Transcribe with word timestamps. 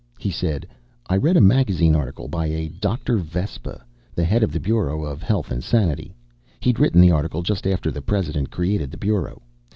He 0.17 0.31
said, 0.31 0.65
"I 1.07 1.15
read 1.15 1.37
a 1.37 1.41
magazine 1.41 1.95
article 1.95 2.27
by 2.27 2.47
a 2.47 2.69
Dr. 2.69 3.17
Vespa, 3.17 3.85
the 4.15 4.23
head 4.23 4.41
of 4.41 4.51
the 4.51 4.59
Bureau 4.59 5.03
of 5.03 5.21
Health 5.21 5.51
and 5.51 5.63
Sanity. 5.63 6.15
He'd 6.59 6.79
written 6.79 6.99
the 7.01 7.11
article 7.11 7.43
just 7.43 7.67
after 7.67 7.91
the 7.91 8.01
President 8.01 8.49
created 8.49 8.89
the 8.89 8.97
Bureau. 8.97 9.43